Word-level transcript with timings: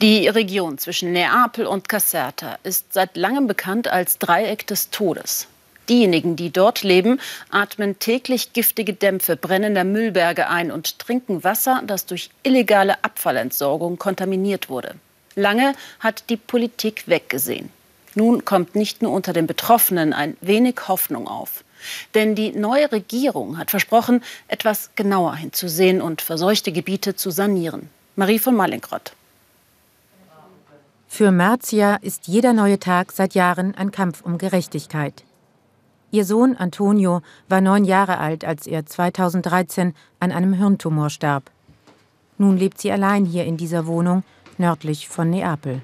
Die 0.00 0.26
Region 0.26 0.76
zwischen 0.78 1.12
Neapel 1.12 1.66
und 1.66 1.88
Caserta 1.88 2.58
ist 2.64 2.92
seit 2.92 3.16
langem 3.16 3.46
bekannt 3.46 3.86
als 3.86 4.18
Dreieck 4.18 4.66
des 4.66 4.90
Todes. 4.90 5.46
Diejenigen, 5.88 6.34
die 6.34 6.50
dort 6.50 6.82
leben, 6.82 7.20
atmen 7.50 7.98
täglich 8.00 8.52
giftige 8.52 8.94
Dämpfe 8.94 9.36
brennender 9.36 9.84
Müllberge 9.84 10.48
ein 10.48 10.72
und 10.72 10.98
trinken 10.98 11.44
Wasser, 11.44 11.80
das 11.86 12.06
durch 12.06 12.30
illegale 12.42 13.04
Abfallentsorgung 13.04 13.96
kontaminiert 13.96 14.68
wurde. 14.68 14.96
Lange 15.36 15.74
hat 16.00 16.28
die 16.28 16.38
Politik 16.38 17.04
weggesehen. 17.06 17.70
Nun 18.16 18.44
kommt 18.44 18.74
nicht 18.74 19.00
nur 19.00 19.12
unter 19.12 19.32
den 19.32 19.46
Betroffenen 19.46 20.12
ein 20.12 20.36
wenig 20.40 20.88
Hoffnung 20.88 21.28
auf. 21.28 21.62
Denn 22.14 22.34
die 22.34 22.50
neue 22.50 22.90
Regierung 22.90 23.58
hat 23.58 23.70
versprochen, 23.70 24.24
etwas 24.48 24.90
genauer 24.96 25.36
hinzusehen 25.36 26.02
und 26.02 26.20
verseuchte 26.20 26.72
Gebiete 26.72 27.14
zu 27.14 27.30
sanieren. 27.30 27.90
Marie 28.16 28.40
von 28.40 28.56
Malingrott. 28.56 29.12
Für 31.16 31.30
Marzia 31.30 31.94
ist 31.94 32.26
jeder 32.26 32.52
neue 32.52 32.80
Tag 32.80 33.12
seit 33.12 33.34
Jahren 33.34 33.76
ein 33.76 33.92
Kampf 33.92 34.22
um 34.22 34.36
Gerechtigkeit. 34.36 35.22
Ihr 36.10 36.24
Sohn 36.24 36.56
Antonio 36.56 37.22
war 37.48 37.60
neun 37.60 37.84
Jahre 37.84 38.18
alt, 38.18 38.44
als 38.44 38.66
er 38.66 38.84
2013 38.84 39.94
an 40.18 40.32
einem 40.32 40.54
Hirntumor 40.54 41.10
starb. 41.10 41.52
Nun 42.36 42.56
lebt 42.56 42.80
sie 42.80 42.90
allein 42.90 43.26
hier 43.26 43.44
in 43.44 43.56
dieser 43.56 43.86
Wohnung 43.86 44.24
nördlich 44.58 45.08
von 45.08 45.30
Neapel. 45.30 45.82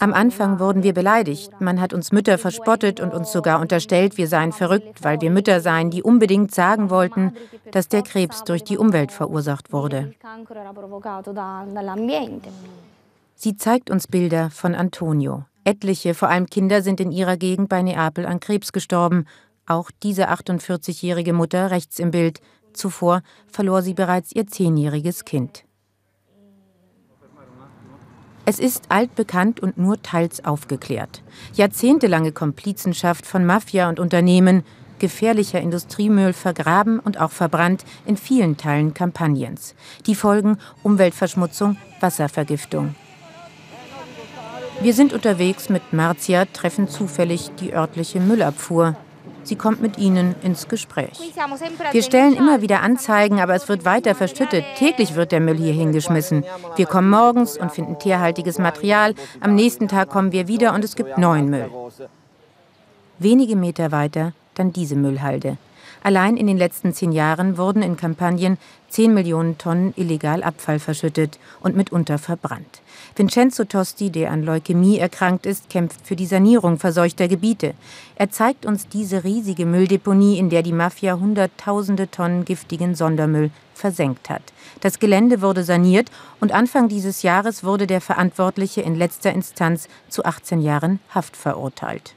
Am 0.00 0.14
Anfang 0.14 0.58
wurden 0.60 0.82
wir 0.82 0.94
beleidigt. 0.94 1.60
Man 1.60 1.80
hat 1.80 1.92
uns 1.92 2.12
Mütter 2.12 2.38
verspottet 2.38 3.00
und 3.00 3.12
uns 3.12 3.32
sogar 3.32 3.60
unterstellt, 3.60 4.16
wir 4.16 4.28
seien 4.28 4.52
verrückt, 4.52 5.02
weil 5.02 5.20
wir 5.20 5.30
Mütter 5.30 5.60
seien, 5.60 5.90
die 5.90 6.02
unbedingt 6.02 6.54
sagen 6.54 6.90
wollten, 6.90 7.32
dass 7.72 7.88
der 7.88 8.02
Krebs 8.02 8.44
durch 8.44 8.62
die 8.62 8.78
Umwelt 8.78 9.12
verursacht 9.12 9.72
wurde. 9.72 10.14
Sie 13.34 13.56
zeigt 13.56 13.90
uns 13.90 14.06
Bilder 14.06 14.50
von 14.50 14.74
Antonio. 14.74 15.44
Etliche, 15.64 16.14
vor 16.14 16.28
allem 16.28 16.46
Kinder, 16.46 16.82
sind 16.82 17.00
in 17.00 17.10
ihrer 17.10 17.36
Gegend 17.36 17.68
bei 17.68 17.82
Neapel 17.82 18.26
an 18.26 18.40
Krebs 18.40 18.72
gestorben. 18.72 19.26
Auch 19.66 19.90
diese 20.02 20.30
48-jährige 20.30 21.32
Mutter 21.32 21.70
rechts 21.70 21.98
im 21.98 22.10
Bild. 22.10 22.40
Zuvor 22.72 23.22
verlor 23.48 23.82
sie 23.82 23.94
bereits 23.94 24.32
ihr 24.32 24.46
zehnjähriges 24.46 25.24
Kind. 25.24 25.64
Es 28.50 28.58
ist 28.58 28.86
altbekannt 28.88 29.60
und 29.60 29.78
nur 29.78 30.02
teils 30.02 30.44
aufgeklärt. 30.44 31.22
Jahrzehntelange 31.54 32.32
Komplizenschaft 32.32 33.24
von 33.24 33.46
Mafia 33.46 33.88
und 33.88 34.00
Unternehmen, 34.00 34.64
gefährlicher 34.98 35.60
Industriemüll 35.60 36.32
vergraben 36.32 36.98
und 36.98 37.20
auch 37.20 37.30
verbrannt 37.30 37.84
in 38.06 38.16
vielen 38.16 38.56
Teilen 38.56 38.92
Kampagnens. 38.92 39.76
Die 40.06 40.16
Folgen 40.16 40.58
Umweltverschmutzung, 40.82 41.76
Wasservergiftung. 42.00 42.96
Wir 44.82 44.94
sind 44.94 45.12
unterwegs 45.12 45.68
mit 45.68 45.92
Marzia, 45.92 46.44
treffen 46.46 46.88
zufällig 46.88 47.52
die 47.60 47.72
örtliche 47.72 48.18
Müllabfuhr. 48.18 48.96
Sie 49.42 49.56
kommt 49.56 49.80
mit 49.80 49.98
ihnen 49.98 50.34
ins 50.42 50.68
Gespräch. 50.68 51.18
Wir 51.92 52.02
stellen 52.02 52.34
immer 52.34 52.62
wieder 52.62 52.82
Anzeigen, 52.82 53.40
aber 53.40 53.54
es 53.54 53.68
wird 53.68 53.84
weiter 53.84 54.14
verschüttet. 54.14 54.64
Täglich 54.76 55.14
wird 55.14 55.32
der 55.32 55.40
Müll 55.40 55.56
hier 55.56 55.72
hingeschmissen. 55.72 56.44
Wir 56.76 56.86
kommen 56.86 57.10
morgens 57.10 57.56
und 57.56 57.72
finden 57.72 57.98
tierhaltiges 57.98 58.58
Material. 58.58 59.14
Am 59.40 59.54
nächsten 59.54 59.88
Tag 59.88 60.08
kommen 60.08 60.32
wir 60.32 60.48
wieder 60.48 60.74
und 60.74 60.84
es 60.84 60.96
gibt 60.96 61.18
neuen 61.18 61.48
Müll. 61.50 61.70
Wenige 63.18 63.56
Meter 63.56 63.92
weiter 63.92 64.32
dann 64.54 64.72
diese 64.72 64.96
Müllhalde. 64.96 65.56
Allein 66.02 66.36
in 66.36 66.46
den 66.46 66.56
letzten 66.56 66.94
zehn 66.94 67.12
Jahren 67.12 67.58
wurden 67.58 67.82
in 67.82 67.96
Kampagnen 67.96 68.58
10 68.88 69.12
Millionen 69.12 69.58
Tonnen 69.58 69.92
illegal 69.96 70.42
Abfall 70.42 70.78
verschüttet 70.78 71.38
und 71.60 71.76
mitunter 71.76 72.18
verbrannt. 72.18 72.80
Vincenzo 73.14 73.64
Tosti, 73.64 74.10
der 74.10 74.30
an 74.30 74.42
Leukämie 74.42 74.98
erkrankt 74.98 75.46
ist, 75.46 75.68
kämpft 75.68 76.06
für 76.06 76.16
die 76.16 76.26
Sanierung 76.26 76.78
verseuchter 76.78 77.28
Gebiete. 77.28 77.74
Er 78.16 78.30
zeigt 78.30 78.66
uns 78.66 78.88
diese 78.88 79.24
riesige 79.24 79.66
Mülldeponie, 79.66 80.38
in 80.38 80.50
der 80.50 80.62
die 80.62 80.72
Mafia 80.72 81.18
hunderttausende 81.18 82.10
Tonnen 82.10 82.44
giftigen 82.44 82.94
Sondermüll 82.94 83.50
versenkt 83.74 84.30
hat. 84.30 84.42
Das 84.80 84.98
Gelände 84.98 85.42
wurde 85.42 85.64
saniert 85.64 86.10
und 86.40 86.52
Anfang 86.52 86.88
dieses 86.88 87.22
Jahres 87.22 87.62
wurde 87.62 87.86
der 87.86 88.00
Verantwortliche 88.00 88.80
in 88.80 88.94
letzter 88.94 89.32
Instanz 89.32 89.88
zu 90.08 90.24
18 90.24 90.60
Jahren 90.60 91.00
Haft 91.10 91.36
verurteilt. 91.36 92.14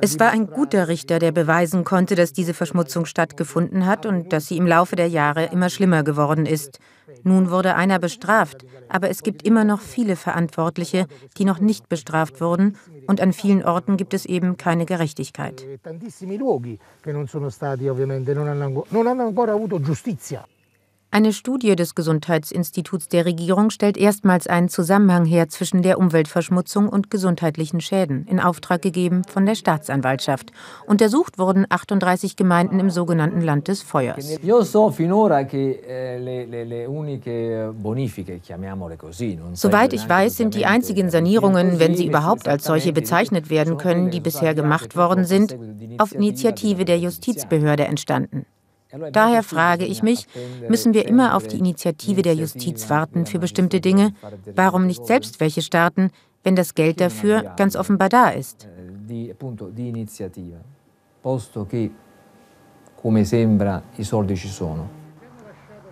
Es 0.00 0.20
war 0.20 0.30
ein 0.30 0.46
guter 0.46 0.88
Richter, 0.88 1.18
der 1.18 1.32
beweisen 1.32 1.84
konnte, 1.84 2.14
dass 2.14 2.32
diese 2.32 2.54
Verschmutzung 2.54 3.06
stattgefunden 3.06 3.86
hat 3.86 4.06
und 4.06 4.32
dass 4.32 4.46
sie 4.46 4.56
im 4.56 4.66
Laufe 4.66 4.96
der 4.96 5.08
Jahre 5.08 5.46
immer 5.46 5.70
schlimmer 5.70 6.02
geworden 6.02 6.46
ist. 6.46 6.78
Nun 7.22 7.50
wurde 7.50 7.74
einer 7.74 7.98
bestraft, 7.98 8.64
aber 8.88 9.10
es 9.10 9.22
gibt 9.22 9.42
immer 9.42 9.64
noch 9.64 9.80
viele 9.80 10.16
Verantwortliche, 10.16 11.06
die 11.36 11.44
noch 11.44 11.58
nicht 11.58 11.88
bestraft 11.88 12.40
wurden, 12.40 12.76
und 13.06 13.20
an 13.20 13.32
vielen 13.32 13.64
Orten 13.64 13.96
gibt 13.96 14.14
es 14.14 14.26
eben 14.26 14.56
keine 14.56 14.84
Gerechtigkeit. 14.84 15.66
Eine 21.10 21.32
Studie 21.32 21.74
des 21.74 21.94
Gesundheitsinstituts 21.94 23.08
der 23.08 23.24
Regierung 23.24 23.70
stellt 23.70 23.96
erstmals 23.96 24.46
einen 24.46 24.68
Zusammenhang 24.68 25.24
her 25.24 25.48
zwischen 25.48 25.80
der 25.80 25.98
Umweltverschmutzung 25.98 26.86
und 26.86 27.10
gesundheitlichen 27.10 27.80
Schäden, 27.80 28.26
in 28.26 28.38
Auftrag 28.38 28.82
gegeben 28.82 29.22
von 29.24 29.46
der 29.46 29.54
Staatsanwaltschaft. 29.54 30.52
Untersucht 30.86 31.38
wurden 31.38 31.64
38 31.66 32.36
Gemeinden 32.36 32.78
im 32.78 32.90
sogenannten 32.90 33.40
Land 33.40 33.68
des 33.68 33.80
Feuers. 33.80 34.30
Eh, 34.30 34.38
Soweit 39.54 39.92
ich 39.94 40.08
weiß, 40.08 40.36
sind 40.36 40.54
die 40.54 40.66
einzigen 40.66 41.08
Sanierungen, 41.08 41.78
wenn 41.78 41.94
sie 41.94 42.06
überhaupt 42.06 42.48
als 42.48 42.64
solche 42.64 42.92
bezeichnet 42.92 43.48
werden 43.48 43.78
können, 43.78 44.10
die 44.10 44.20
bisher 44.20 44.54
gemacht 44.54 44.94
worden 44.94 45.24
sind, 45.24 45.56
auf 45.96 46.14
Initiative 46.14 46.84
der 46.84 46.98
Justizbehörde 46.98 47.86
entstanden. 47.86 48.44
Daher 49.12 49.42
frage 49.42 49.84
ich 49.84 50.02
mich, 50.02 50.26
müssen 50.68 50.94
wir 50.94 51.06
immer 51.06 51.34
auf 51.36 51.46
die 51.46 51.58
Initiative 51.58 52.22
der 52.22 52.34
Justiz 52.34 52.88
warten 52.88 53.26
für 53.26 53.38
bestimmte 53.38 53.80
Dinge? 53.80 54.12
Warum 54.54 54.86
nicht 54.86 55.04
selbst 55.06 55.40
welche 55.40 55.62
starten, 55.62 56.10
wenn 56.42 56.56
das 56.56 56.74
Geld 56.74 57.00
dafür 57.00 57.54
ganz 57.56 57.76
offenbar 57.76 58.08
da 58.08 58.30
ist? 58.30 58.68
Posto 61.20 61.66
che, 61.66 61.90
come 62.94 63.24
sembra, 63.24 63.82
i 63.96 64.04
soldi 64.04 64.36
ci 64.36 64.48
sono. 64.48 65.07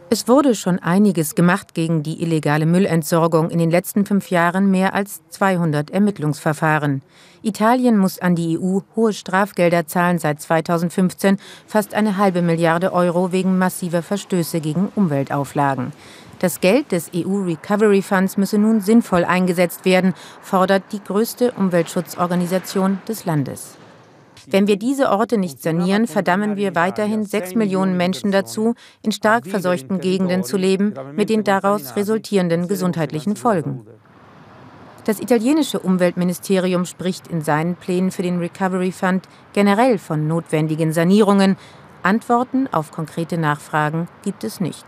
Es 0.09 0.29
wurde 0.29 0.55
schon 0.55 0.79
einiges 0.79 1.35
gemacht 1.35 1.75
gegen 1.75 2.05
die 2.05 2.23
illegale 2.23 2.65
Müllentsorgung. 2.65 3.51
In 3.51 3.59
den 3.59 3.73
letzten 3.73 4.07
fünf 4.07 4.31
Jahren 4.31 4.71
mehr 4.71 4.95
als 4.95 5.21
200 5.31 5.91
Ermittlungsverfahren. 5.91 7.03
Italien 7.43 7.99
muss 7.99 8.21
an 8.21 8.37
die 8.37 8.57
EU 8.57 8.81
hohe 8.95 9.13
Strafgelder 9.13 9.89
zahlen, 9.89 10.21
seit 10.21 10.41
2015 10.41 11.39
fast 11.67 11.93
eine 11.95 12.19
halbe 12.19 12.41
Milliarde 12.41 12.93
Euro 12.93 13.33
wegen 13.33 13.59
massiver 13.59 14.03
Verstöße 14.03 14.61
gegen 14.61 14.93
Umweltauflagen. 14.95 15.93
Das 16.39 16.61
Geld 16.61 16.93
des 16.93 17.11
EU 17.13 17.43
Recovery 17.43 18.03
Funds 18.03 18.37
müsse 18.37 18.59
nun 18.59 18.81
sinnvoll 18.81 19.25
eingesetzt 19.25 19.85
werden, 19.85 20.15
fordert 20.41 20.85
die 20.93 21.03
größte 21.03 21.51
Umweltschutzorganisation 21.51 23.01
des 23.09 23.25
Landes. 23.25 23.77
Wenn 24.47 24.67
wir 24.67 24.77
diese 24.77 25.11
Orte 25.11 25.39
nicht 25.39 25.63
sanieren, 25.63 26.07
verdammen 26.07 26.57
wir 26.57 26.75
weiterhin 26.75 27.25
sechs 27.25 27.55
Millionen 27.55 27.97
Menschen 27.97 28.31
dazu, 28.31 28.75
in 29.03 29.13
stark 29.13 29.47
verseuchten 29.47 30.01
Gegenden 30.01 30.45
zu 30.45 30.57
leben, 30.57 30.95
mit 31.15 31.31
den 31.31 31.43
daraus 31.43 31.97
resultierenden 31.97 32.69
gesundheitlichen 32.69 33.37
Folgen. 33.37 33.87
Das 35.05 35.21
italienische 35.21 35.79
Umweltministerium 35.79 36.85
spricht 36.85 37.29
in 37.29 37.41
seinen 37.41 37.77
Plänen 37.77 38.11
für 38.11 38.23
den 38.23 38.39
Recovery 38.39 38.93
Fund 38.93 39.29
generell 39.53 39.99
von 39.99 40.27
notwendigen 40.27 40.93
Sanierungen. 40.93 41.57
Antworten 42.03 42.69
auf 42.73 42.91
konkrete 42.93 43.39
Nachfragen 43.39 44.09
gibt 44.25 44.43
es 44.43 44.61
nicht. 44.61 44.85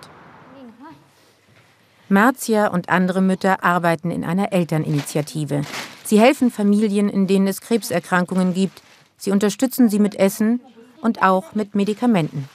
Marzia 2.08 2.68
und 2.68 2.88
andere 2.88 3.20
Mütter 3.20 3.62
arbeiten 3.62 4.10
in 4.10 4.24
einer 4.24 4.52
Elterninitiative. 4.52 5.62
Sie 6.04 6.18
helfen 6.18 6.50
Familien, 6.50 7.08
in 7.08 7.26
denen 7.26 7.46
es 7.46 7.60
Krebserkrankungen 7.60 8.54
gibt, 8.54 8.82
Sie 9.18 9.30
unterstützen 9.30 9.88
sie 9.88 9.98
mit 9.98 10.14
Essen 10.14 10.60
und 11.02 11.22
auch 11.22 11.54
mit 11.54 11.74
Medikamenten. 11.74 12.48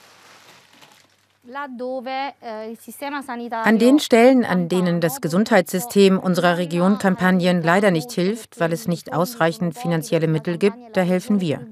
An 3.63 3.80
den 3.80 4.00
Stellen, 4.00 4.45
an 4.45 4.69
denen 4.69 5.01
das 5.01 5.19
Gesundheitssystem 5.19 6.18
unserer 6.18 6.57
Region 6.57 6.98
Kampagnen 6.98 7.62
leider 7.62 7.92
nicht 7.92 8.12
hilft, 8.12 8.60
weil 8.62 8.71
es 8.71 8.88
nicht 8.88 9.13
ausreichend 9.13 9.77
finanzielle 9.77 10.27
Mittel 10.27 10.57
gibt, 10.57 10.95
da 10.95 11.01
helfen 11.01 11.42
wir. 11.42 11.68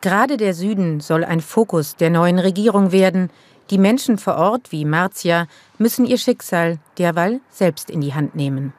Gerade 0.00 0.36
der 0.36 0.54
Süden 0.54 1.00
soll 1.00 1.24
ein 1.24 1.40
Fokus 1.40 1.96
der 1.96 2.10
neuen 2.10 2.38
Regierung 2.38 2.90
werden. 2.90 3.30
Die 3.70 3.78
Menschen 3.78 4.18
vor 4.18 4.36
Ort 4.36 4.72
wie 4.72 4.84
Marzia 4.84 5.46
müssen 5.78 6.06
ihr 6.06 6.18
Schicksal 6.18 6.78
derweil 6.98 7.40
selbst 7.50 7.90
in 7.90 8.00
die 8.00 8.14
Hand 8.14 8.34
nehmen. 8.34 8.72